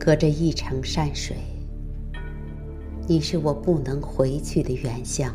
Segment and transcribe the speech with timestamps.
[0.00, 1.36] 隔着一程山水，
[3.06, 5.30] 你是我不能回去的远乡，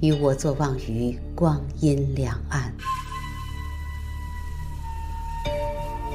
[0.00, 2.72] 与我坐望于光阴两岸。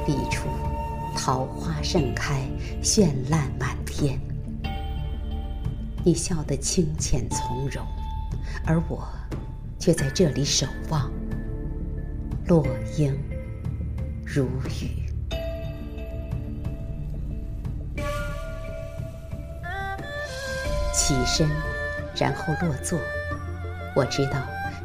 [0.04, 0.48] 彼处
[1.16, 2.42] 桃花盛开，
[2.82, 4.18] 绚烂满天。
[6.04, 7.86] 你笑得清浅从容，
[8.66, 9.06] 而我
[9.78, 11.12] 却在这里守望，
[12.48, 12.66] 落
[12.98, 13.16] 英
[14.26, 14.46] 如
[14.82, 14.99] 雨。
[21.00, 21.48] 起身，
[22.14, 23.00] 然后落座。
[23.96, 24.36] 我知道，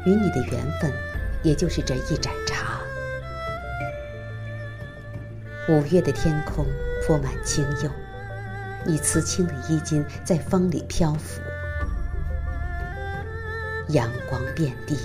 [0.06, 0.90] 与你的缘分，
[1.42, 2.80] 也就是这一盏茶。
[5.68, 6.64] 五月的天空
[7.06, 7.90] 铺满青釉，
[8.86, 11.42] 你瓷青的衣襟在风里漂浮。
[13.88, 14.96] 阳光遍地，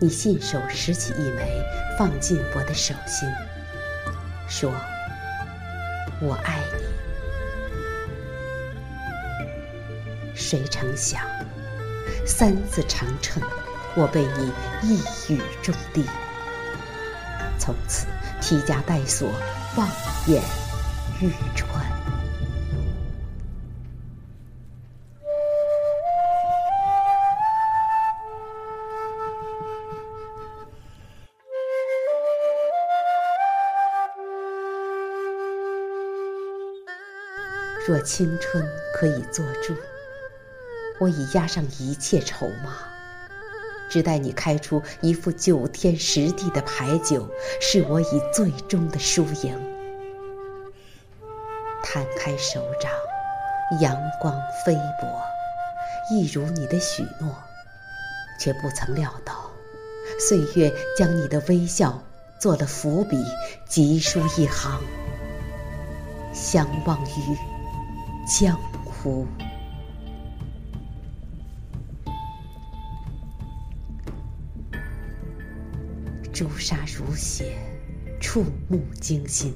[0.00, 1.62] 你信手拾起一枚，
[1.96, 3.28] 放进我的手心，
[4.48, 4.72] 说
[6.20, 6.84] ：“我爱你。”
[10.34, 11.20] 谁成想，
[12.26, 13.42] 三字长称，
[13.94, 14.52] 我被你
[14.82, 16.04] 一语中的。
[17.58, 18.06] 从此
[18.40, 19.30] 披枷带锁，
[19.76, 19.88] 望
[20.26, 20.42] 眼
[21.20, 21.70] 欲穿。
[37.86, 39.74] 若青春可以做注。
[41.02, 42.76] 我已押上一切筹码，
[43.90, 47.28] 只待你开出一副九天十地的牌九，
[47.60, 49.60] 是我以最终的输赢。
[51.82, 52.88] 摊开手掌，
[53.80, 54.32] 阳光
[54.64, 55.20] 飞薄，
[56.12, 57.34] 一如你的许诺，
[58.38, 59.50] 却不曾料到，
[60.20, 62.00] 岁月将你的微笑
[62.38, 63.16] 做了伏笔，
[63.68, 64.80] 急书一行：
[66.32, 67.36] 相忘于
[68.38, 69.26] 江湖。
[76.42, 77.56] 朱砂如血，
[78.20, 79.54] 触目惊心。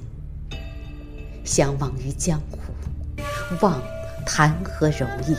[1.43, 2.57] 相忘于江湖，
[3.59, 3.77] 忘
[4.25, 5.35] 谈何容易？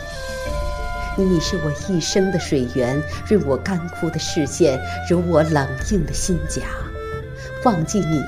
[1.17, 6.61] 你是我一生的水源，润我干枯的视线，揉我冷硬的心甲。
[7.65, 8.21] 忘记你，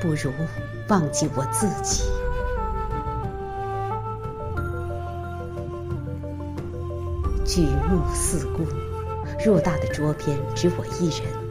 [0.00, 0.32] 不如
[0.88, 2.02] 忘记我自己。
[7.44, 8.66] 举目四顾，
[9.38, 11.45] 偌大的桌边，只我一人。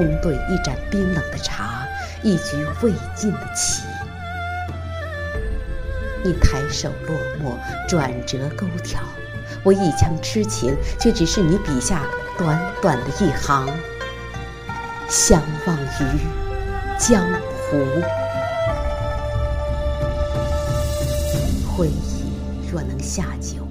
[0.00, 1.86] 空对一盏冰冷的茶，
[2.22, 3.82] 一局未尽的棋。
[6.24, 9.02] 你抬手落墨，转折勾挑，
[9.62, 12.06] 我一腔痴情，却只是你笔下
[12.38, 13.68] 短短的一行。
[15.06, 16.18] 相忘于
[16.98, 17.22] 江
[17.68, 17.84] 湖，
[21.76, 23.68] 回忆若能下酒，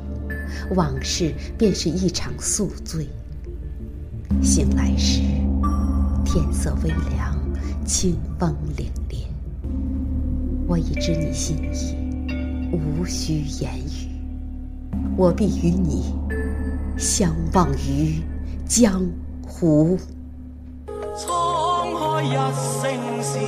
[0.76, 3.08] 往事便是一场宿醉。
[4.44, 5.29] 醒来时。
[6.32, 7.36] 天色微凉，
[7.88, 9.26] 清风凛冽。
[10.68, 11.96] 我已知你心意，
[12.72, 14.12] 无需言语。
[15.18, 16.14] 我必与你
[17.00, 18.22] 相忘于
[18.68, 19.04] 江
[19.48, 19.98] 湖。
[21.16, 22.92] 沧海一声
[23.24, 23.40] 笑，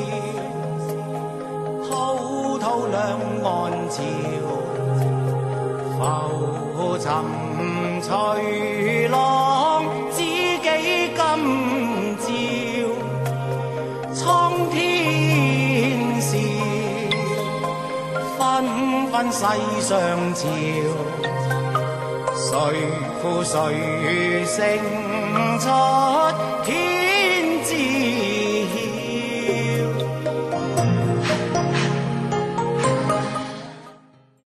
[1.88, 3.94] 滔滔两岸潮，
[6.76, 7.14] 浮沉
[8.02, 9.51] 随浪，
[19.12, 19.44] 分世
[19.82, 20.48] 上潮，
[22.34, 22.50] 谁
[23.22, 24.80] 负谁胜
[25.60, 27.01] 出？